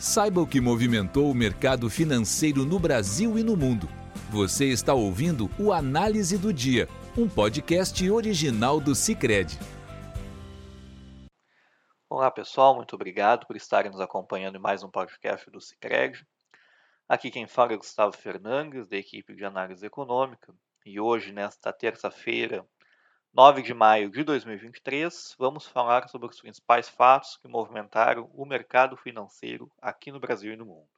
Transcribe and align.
Saiba 0.00 0.40
o 0.40 0.46
que 0.46 0.62
movimentou 0.62 1.30
o 1.30 1.34
mercado 1.34 1.90
financeiro 1.90 2.64
no 2.64 2.78
Brasil 2.78 3.38
e 3.38 3.44
no 3.44 3.54
mundo. 3.54 3.86
Você 4.30 4.64
está 4.64 4.94
ouvindo 4.94 5.50
o 5.58 5.74
Análise 5.74 6.38
do 6.38 6.54
Dia, 6.54 6.88
um 7.18 7.28
podcast 7.28 8.10
original 8.10 8.80
do 8.80 8.94
Cicred. 8.94 9.58
Olá 12.08 12.30
pessoal, 12.30 12.74
muito 12.74 12.94
obrigado 12.94 13.46
por 13.46 13.56
estarem 13.56 13.90
nos 13.90 14.00
acompanhando 14.00 14.56
em 14.56 14.58
mais 14.58 14.82
um 14.82 14.90
podcast 14.90 15.50
do 15.50 15.60
Cicred. 15.60 16.26
Aqui 17.06 17.30
quem 17.30 17.46
fala 17.46 17.74
é 17.74 17.76
Gustavo 17.76 18.16
Fernandes, 18.16 18.88
da 18.88 18.96
equipe 18.96 19.34
de 19.34 19.44
análise 19.44 19.84
econômica, 19.84 20.54
e 20.86 20.98
hoje, 20.98 21.30
nesta 21.30 21.74
terça-feira, 21.74 22.66
9 23.32 23.62
de 23.62 23.72
maio 23.72 24.10
de 24.10 24.24
2023, 24.24 25.36
vamos 25.38 25.64
falar 25.64 26.08
sobre 26.08 26.28
os 26.28 26.40
principais 26.40 26.88
fatos 26.88 27.36
que 27.36 27.46
movimentaram 27.46 28.28
o 28.34 28.44
mercado 28.44 28.96
financeiro 28.96 29.70
aqui 29.80 30.10
no 30.10 30.18
Brasil 30.18 30.52
e 30.52 30.56
no 30.56 30.66
mundo. 30.66 30.88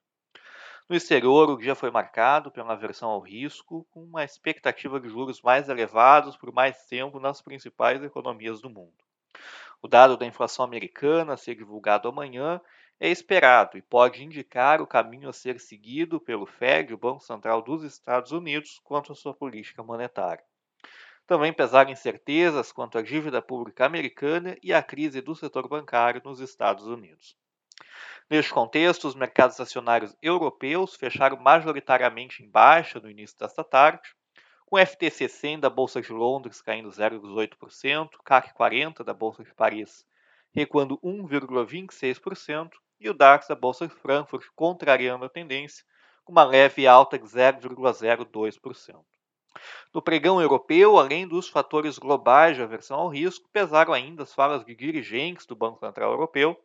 No 0.88 0.96
exterior, 0.96 1.50
o 1.50 1.58
dia 1.58 1.74
foi 1.74 1.90
marcado 1.90 2.50
pela 2.50 2.72
aversão 2.72 3.10
ao 3.10 3.20
risco, 3.20 3.86
com 3.90 4.02
uma 4.02 4.24
expectativa 4.24 4.98
de 4.98 5.10
juros 5.10 5.42
mais 5.42 5.68
elevados 5.68 6.34
por 6.34 6.50
mais 6.50 6.86
tempo 6.86 7.20
nas 7.20 7.42
principais 7.42 8.02
economias 8.02 8.62
do 8.62 8.70
mundo. 8.70 9.04
O 9.82 9.86
dado 9.86 10.16
da 10.16 10.24
inflação 10.24 10.64
americana 10.64 11.34
a 11.34 11.36
ser 11.36 11.54
divulgado 11.54 12.08
amanhã 12.08 12.62
é 12.98 13.10
esperado 13.10 13.76
e 13.76 13.82
pode 13.82 14.24
indicar 14.24 14.80
o 14.80 14.86
caminho 14.86 15.28
a 15.28 15.34
ser 15.34 15.60
seguido 15.60 16.18
pelo 16.18 16.46
Fed, 16.46 16.94
o 16.94 16.98
Banco 16.98 17.20
Central 17.20 17.60
dos 17.60 17.84
Estados 17.84 18.32
Unidos, 18.32 18.80
quanto 18.82 19.12
à 19.12 19.14
sua 19.14 19.34
política 19.34 19.82
monetária. 19.82 20.42
Também 21.32 21.50
pesaram 21.50 21.90
incertezas 21.90 22.70
quanto 22.72 22.98
à 22.98 23.02
dívida 23.02 23.40
pública 23.40 23.86
americana 23.86 24.54
e 24.62 24.70
à 24.70 24.82
crise 24.82 25.22
do 25.22 25.34
setor 25.34 25.66
bancário 25.66 26.20
nos 26.22 26.40
Estados 26.40 26.86
Unidos. 26.86 27.34
Neste 28.28 28.52
contexto, 28.52 29.08
os 29.08 29.14
mercados 29.14 29.58
acionários 29.58 30.14
europeus 30.20 30.94
fecharam 30.94 31.38
majoritariamente 31.38 32.42
em 32.42 32.50
baixa 32.50 33.00
no 33.00 33.08
início 33.08 33.38
desta 33.38 33.64
tarde, 33.64 34.02
com 34.66 34.76
o 34.76 34.86
FTSE 34.86 35.26
100 35.26 35.60
da 35.60 35.70
Bolsa 35.70 36.02
de 36.02 36.12
Londres 36.12 36.60
caindo 36.60 36.90
0,18%, 36.90 38.10
CAC 38.22 38.52
40 38.52 39.02
da 39.02 39.14
Bolsa 39.14 39.42
de 39.42 39.54
Paris 39.54 40.04
recuando 40.54 40.98
1,26% 40.98 42.72
e 43.00 43.08
o 43.08 43.14
DAX 43.14 43.48
da 43.48 43.54
Bolsa 43.54 43.88
de 43.88 43.94
Frankfurt 43.94 44.44
contrariando 44.54 45.24
a 45.24 45.30
tendência, 45.30 45.82
com 46.26 46.32
uma 46.32 46.44
leve 46.44 46.86
alta 46.86 47.18
de 47.18 47.24
0,02%. 47.24 49.02
No 49.94 50.00
pregão 50.00 50.40
europeu, 50.40 50.98
além 50.98 51.26
dos 51.26 51.48
fatores 51.48 51.98
globais 51.98 52.56
de 52.56 52.62
aversão 52.62 52.98
ao 52.98 53.08
risco, 53.08 53.48
pesaram 53.52 53.92
ainda 53.92 54.22
as 54.22 54.34
falas 54.34 54.64
de 54.64 54.74
dirigentes 54.74 55.46
do 55.46 55.54
Banco 55.54 55.78
Central 55.78 56.12
Europeu 56.12 56.58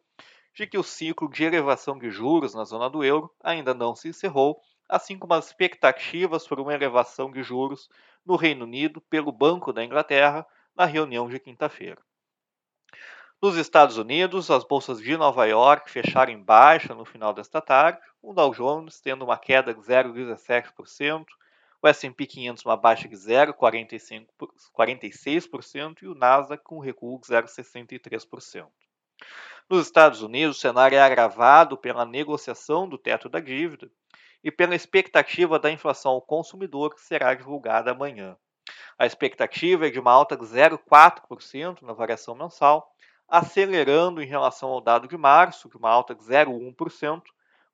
de 0.57 0.66
que 0.66 0.77
o 0.77 0.83
ciclo 0.83 1.29
de 1.29 1.44
elevação 1.44 1.99
de 1.99 2.09
juros 2.09 2.55
na 2.55 2.63
zona 2.63 2.89
do 2.89 3.03
euro 3.03 3.31
ainda 3.44 3.75
não 3.75 3.95
se 3.95 4.07
encerrou, 4.07 4.59
assim 4.89 5.16
como 5.16 5.35
as 5.35 5.47
expectativas 5.47 6.47
por 6.47 6.59
uma 6.59 6.73
elevação 6.73 7.31
de 7.31 7.44
juros 7.44 7.88
no 8.25 8.35
Reino 8.35 8.66
Unido 8.66 8.99
pelo 9.01 9.31
Banco 9.31 9.72
da 9.72 9.83
Inglaterra 9.83 10.47
na 10.75 10.85
reunião 10.85 11.29
de 11.29 11.39
quinta-feira. 11.39 12.01
Nos 13.39 13.55
Estados 13.55 13.99
Unidos, 13.99 14.49
as 14.49 14.63
bolsas 14.63 14.99
de 14.99 15.16
Nova 15.16 15.45
York 15.45 15.91
fecharam 15.91 16.33
em 16.33 16.41
baixa 16.41 16.95
no 16.95 17.05
final 17.05 17.33
desta 17.33 17.61
tarde, 17.61 17.99
o 18.19 18.33
Dow 18.33 18.51
Jones 18.51 18.99
tendo 18.99 19.25
uma 19.25 19.38
queda 19.38 19.75
de 19.75 19.79
0,17%, 19.79 21.23
o 21.81 21.88
S&P 21.88 22.25
500 22.25 22.66
uma 22.66 22.75
baixa 22.75 23.08
de 23.08 23.16
0,46% 23.16 26.02
e 26.02 26.08
o 26.08 26.16
Nasdaq 26.16 26.64
com 26.64 26.78
um 26.78 26.81
recuo 26.81 27.19
de 27.19 27.28
0,63%. 27.28 28.67
Nos 29.69 29.86
Estados 29.86 30.22
Unidos, 30.22 30.58
o 30.58 30.59
cenário 30.59 30.97
é 30.97 31.02
agravado 31.02 31.78
pela 31.78 32.06
negociação 32.06 32.88
do 32.88 32.97
teto 32.97 33.28
da 33.28 33.39
dívida 33.39 33.92
e 34.44 34.52
pela 34.52 34.75
expectativa 34.75 35.59
da 35.59 35.72
inflação 35.72 36.14
ao 36.14 36.22
consumidor 36.22 36.95
que 36.95 37.02
será 37.02 37.34
divulgada 37.34 37.91
amanhã. 37.91 38.38
A 38.97 39.06
expectativa 39.06 39.88
é 39.88 39.90
de 39.90 40.00
uma 40.00 40.12
alta 40.12 40.35
de 40.35 40.46
0,4% 40.46 41.81
na 41.81 41.94
variação 41.94 42.34
mensal, 42.34 42.91
acelerando 43.28 44.22
em 44.22 44.25
relação 44.25 44.69
ao 44.69 44.81
dado 44.81 45.07
de 45.07 45.18
março, 45.18 45.69
de 45.69 45.78
uma 45.78 45.90
alta 45.90 46.16
de 46.16 46.24
0,1%, 46.24 47.22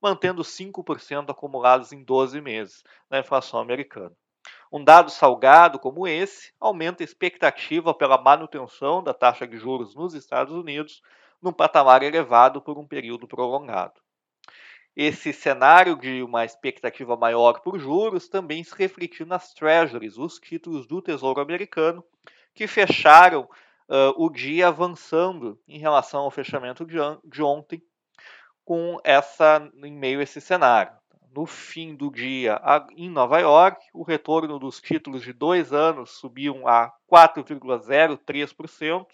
mantendo 0.04 0.42
5% 0.42 1.30
acumulados 1.30 1.94
em 1.94 2.04
12 2.04 2.42
meses 2.42 2.84
na 3.10 3.20
inflação 3.20 3.62
americana. 3.62 4.12
Um 4.70 4.84
dado 4.84 5.10
salgado 5.10 5.80
como 5.80 6.06
esse 6.06 6.52
aumenta 6.60 7.02
a 7.02 7.06
expectativa 7.06 7.94
pela 7.94 8.22
manutenção 8.22 9.02
da 9.02 9.14
taxa 9.14 9.48
de 9.48 9.58
juros 9.58 9.96
nos 9.96 10.14
Estados 10.14 10.54
Unidos 10.54 11.02
num 11.42 11.54
patamar 11.54 12.04
elevado 12.04 12.62
por 12.62 12.78
um 12.78 12.86
período 12.86 13.28
prolongado. 13.30 14.02
Esse 14.94 15.32
cenário 15.32 15.98
de 15.98 16.22
uma 16.22 16.44
expectativa 16.44 17.16
maior 17.16 17.62
por 17.62 17.80
juros 17.80 18.28
também 18.28 18.62
se 18.64 18.76
refletiu 18.76 19.26
nas 19.26 19.54
treasuries, 19.54 20.18
os 20.18 20.38
títulos 20.38 20.86
do 20.86 21.02
Tesouro 21.02 21.40
Americano, 21.40 22.04
que 22.54 22.68
fecharam 22.68 23.44
uh, 23.88 24.14
o 24.18 24.30
dia 24.30 24.68
avançando 24.68 25.58
em 25.68 25.80
relação 25.80 26.22
ao 26.22 26.32
fechamento 26.32 26.86
de, 26.86 26.98
de 27.24 27.42
ontem, 27.42 27.82
com 28.66 29.00
essa 29.04 29.70
em 29.84 29.94
meio 29.94 30.20
a 30.20 30.24
esse 30.24 30.42
cenário. 30.42 30.92
No 31.36 31.46
fim 31.46 31.96
do 31.96 32.12
dia, 32.12 32.62
em 32.96 33.10
Nova 33.10 33.40
York, 33.40 33.84
o 33.94 34.04
retorno 34.04 34.60
dos 34.60 34.80
títulos 34.80 35.24
de 35.24 35.34
dois 35.34 35.74
anos 35.74 36.12
subiam 36.12 36.68
a 36.68 36.94
4,03%, 37.12 39.08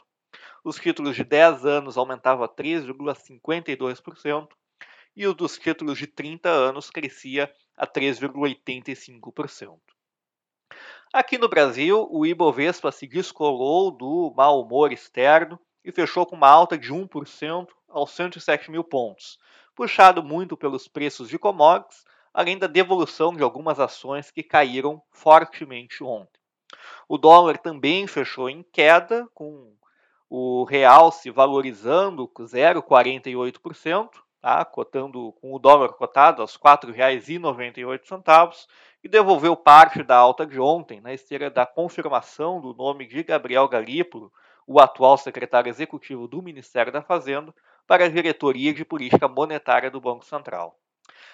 os 0.63 0.75
títulos 0.75 1.15
de 1.15 1.23
10 1.23 1.65
anos 1.65 1.97
aumentavam 1.97 2.43
a 2.43 2.49
3,52% 2.49 4.49
e 5.15 5.25
os 5.25 5.33
dos 5.33 5.57
títulos 5.57 5.97
de 5.97 6.07
30 6.07 6.49
anos 6.49 6.89
crescia 6.89 7.51
a 7.75 7.87
3,85%. 7.87 9.79
Aqui 11.11 11.37
no 11.37 11.49
Brasil, 11.49 12.07
o 12.11 12.25
Ibovespa 12.25 12.91
se 12.91 13.07
descolou 13.07 13.91
do 13.91 14.33
mau 14.35 14.61
humor 14.61 14.91
externo 14.91 15.59
e 15.83 15.91
fechou 15.91 16.25
com 16.25 16.35
uma 16.35 16.49
alta 16.49 16.77
de 16.77 16.93
1% 16.93 17.67
aos 17.89 18.11
107 18.11 18.69
mil 18.71 18.83
pontos, 18.83 19.39
puxado 19.75 20.23
muito 20.23 20.57
pelos 20.57 20.87
preços 20.87 21.29
de 21.29 21.39
commodities, 21.39 22.03
além 22.33 22.57
da 22.57 22.67
devolução 22.67 23.35
de 23.35 23.43
algumas 23.43 23.79
ações 23.79 24.31
que 24.31 24.43
caíram 24.43 25.01
fortemente 25.11 26.03
ontem. 26.03 26.39
O 27.07 27.17
dólar 27.17 27.57
também 27.57 28.05
fechou 28.07 28.49
em 28.49 28.63
queda, 28.63 29.27
com 29.33 29.73
o 30.29 30.63
real 30.63 31.11
se 31.11 31.29
valorizando 31.31 32.27
0,48%, 32.27 34.09
tá? 34.39 34.63
cotando 34.63 35.33
com 35.41 35.53
o 35.53 35.59
dólar 35.59 35.89
cotado 35.93 36.41
aos 36.41 36.55
R$ 36.55 36.61
4,98 36.61 38.67
e 39.03 39.07
devolveu 39.07 39.55
parte 39.55 40.03
da 40.03 40.17
alta 40.17 40.45
de 40.45 40.59
ontem 40.59 41.01
na 41.01 41.11
esteira 41.13 41.49
da 41.49 41.65
confirmação 41.65 42.61
do 42.61 42.71
nome 42.73 43.07
de 43.07 43.23
Gabriel 43.23 43.67
Galípolo 43.67 44.31
o 44.67 44.79
atual 44.79 45.17
secretário 45.17 45.67
executivo 45.67 46.27
do 46.27 46.43
Ministério 46.43 46.91
da 46.91 47.01
Fazenda, 47.01 47.51
para 47.89 48.05
a 48.05 48.07
diretoria 48.07 48.71
de 48.71 48.85
política 48.85 49.27
monetária 49.27 49.89
do 49.89 49.99
Banco 49.99 50.23
Central. 50.23 50.77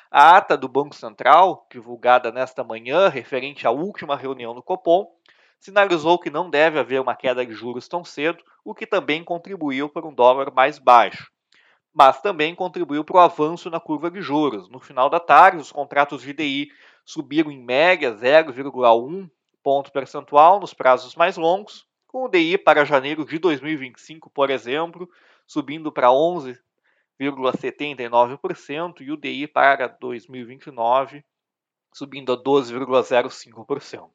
A 0.10 0.38
ata 0.38 0.56
do 0.56 0.70
Banco 0.70 0.96
Central, 0.96 1.68
divulgada 1.70 2.32
nesta 2.32 2.64
manhã, 2.64 3.10
referente 3.10 3.68
à 3.68 3.72
última 3.72 4.16
reunião 4.16 4.56
do 4.56 4.64
Copom, 4.64 5.06
sinalizou 5.60 6.18
que 6.18 6.30
não 6.30 6.50
deve 6.50 6.80
haver 6.80 7.02
uma 7.02 7.14
queda 7.14 7.46
de 7.46 7.52
juros 7.52 7.90
tão 7.90 8.06
cedo, 8.06 8.42
o 8.64 8.74
que 8.74 8.88
também 8.88 9.22
contribuiu 9.22 9.90
para 9.90 10.08
um 10.08 10.14
dólar 10.14 10.50
mais 10.54 10.80
baixo. 10.80 11.30
Mas 11.94 12.22
também 12.22 12.56
contribuiu 12.56 13.04
para 13.04 13.18
o 13.18 13.20
avanço 13.20 13.70
na 13.70 13.82
curva 13.82 14.10
de 14.10 14.22
juros. 14.22 14.70
No 14.70 14.80
final 14.80 15.10
da 15.10 15.20
tarde, 15.20 15.58
os 15.58 15.74
contratos 15.74 16.22
de 16.22 16.32
DI 16.32 16.70
subiram 17.04 17.52
em 17.52 17.62
média 17.62 18.14
0,1 18.14 19.30
ponto 19.62 19.92
percentual 19.92 20.62
nos 20.62 20.74
prazos 20.74 21.16
mais 21.16 21.36
longos, 21.36 21.86
com 22.16 22.24
o 22.24 22.30
DI 22.30 22.58
para 22.58 22.86
janeiro 22.86 23.26
de 23.26 23.38
2025, 23.38 24.30
por 24.30 24.50
exemplo, 24.50 25.10
subindo 25.46 25.92
para 25.92 26.08
11,79% 26.08 29.02
e 29.02 29.12
o 29.12 29.18
DI 29.18 29.48
para 29.48 29.88
2029 29.88 31.26
subindo 31.94 32.32
a 32.32 32.42
12,05%. 32.42 34.10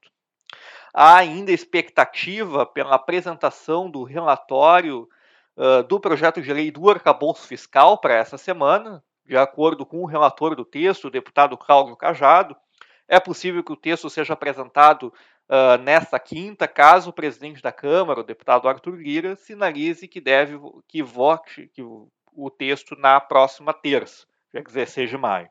Há 0.94 1.18
ainda 1.18 1.52
expectativa 1.52 2.64
pela 2.64 2.94
apresentação 2.94 3.90
do 3.90 4.02
relatório 4.02 5.06
uh, 5.54 5.82
do 5.82 6.00
projeto 6.00 6.40
de 6.40 6.54
lei 6.54 6.70
do 6.70 6.88
arcabouço 6.88 7.46
fiscal 7.46 7.98
para 7.98 8.14
essa 8.14 8.38
semana, 8.38 9.04
de 9.26 9.36
acordo 9.36 9.84
com 9.84 10.02
o 10.02 10.06
relator 10.06 10.56
do 10.56 10.64
texto, 10.64 11.08
o 11.08 11.10
deputado 11.10 11.54
Cláudio 11.54 11.96
Cajado. 11.96 12.56
É 13.06 13.20
possível 13.20 13.62
que 13.62 13.72
o 13.72 13.76
texto 13.76 14.08
seja 14.08 14.32
apresentado 14.32 15.12
uh, 15.50 15.82
nesta 15.82 16.18
quinta, 16.18 16.68
caso 16.68 17.10
o 17.10 17.12
presidente 17.12 17.60
da 17.60 17.72
Câmara, 17.72 18.20
o 18.20 18.24
deputado 18.24 18.68
Arthur 18.68 18.94
Lira, 18.94 19.34
sinalize 19.34 20.06
que 20.06 20.20
deve 20.20 20.58
que 20.86 21.02
vote 21.02 21.68
que 21.74 21.82
o, 21.82 22.08
o 22.32 22.48
texto 22.48 22.94
na 22.96 23.20
próxima 23.20 23.74
terça, 23.74 24.26
dia 24.52 24.62
16 24.62 25.10
de 25.10 25.18
maio. 25.18 25.48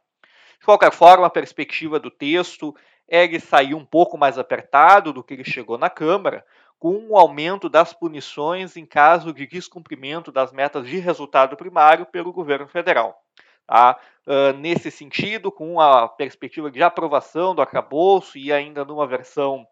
De 0.60 0.66
qualquer 0.66 0.92
forma, 0.92 1.28
a 1.28 1.30
perspectiva 1.30 2.00
do 2.00 2.10
texto 2.10 2.75
é 3.07 3.24
ele 3.24 3.40
sair 3.40 3.74
um 3.74 3.86
pouco 3.86 4.18
mais 4.18 4.38
apertado 4.38 5.12
do 5.12 5.24
que 5.24 5.34
ele 5.34 5.44
chegou 5.44 5.78
na 5.78 5.90
Câmara, 5.90 6.45
com 6.78 6.95
um 6.95 7.18
aumento 7.18 7.68
das 7.68 7.92
punições 7.92 8.78
em 8.78 8.86
caso 8.86 9.34
de 9.34 9.45
descumprimento 9.45 10.31
das 10.31 10.54
metas 10.54 10.88
de 10.88 10.98
resultado 10.98 11.57
primário 11.57 12.06
pelo 12.06 12.31
governo 12.31 12.68
federal. 12.68 13.22
Tá? 13.69 14.00
Uh, 14.25 14.57
nesse 14.57 14.89
sentido, 14.89 15.51
com 15.51 15.80
a 15.80 16.07
perspectiva 16.07 16.71
de 16.71 16.81
aprovação 16.81 17.54
do 17.54 17.62
arcabouço 17.62 18.36
e 18.36 18.51
ainda 18.51 18.83
numa 18.83 19.06
versão 19.06 19.68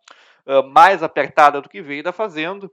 uh, 0.46 0.62
mais 0.70 1.02
apertada 1.02 1.60
do 1.60 1.68
que 1.68 1.82
veio 1.82 2.04
da 2.04 2.12
Fazenda, 2.12 2.70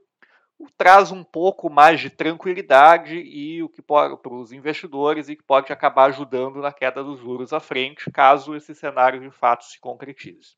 traz 0.77 1.11
um 1.11 1.23
pouco 1.23 1.67
mais 1.67 1.99
de 1.99 2.11
tranquilidade 2.11 3.15
e 3.15 3.63
o 3.63 3.67
que 3.67 3.81
para 3.81 4.15
os 4.23 4.51
investidores 4.51 5.27
e 5.27 5.35
que 5.35 5.41
pode 5.41 5.73
acabar 5.73 6.11
ajudando 6.11 6.61
na 6.61 6.71
queda 6.71 7.03
dos 7.03 7.19
juros 7.19 7.51
à 7.51 7.59
frente, 7.59 8.11
caso 8.11 8.55
esse 8.55 8.75
cenário 8.75 9.19
de 9.19 9.31
fato 9.31 9.65
se 9.65 9.79
concretize. 9.79 10.55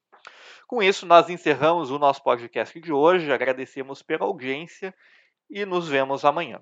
Com 0.67 0.83
isso, 0.83 1.05
nós 1.05 1.29
encerramos 1.29 1.91
o 1.91 1.97
nosso 1.97 2.21
podcast 2.21 2.77
de 2.77 2.91
hoje, 2.91 3.31
agradecemos 3.31 4.01
pela 4.01 4.25
audiência 4.25 4.93
e 5.49 5.65
nos 5.65 5.87
vemos 5.87 6.25
amanhã. 6.25 6.61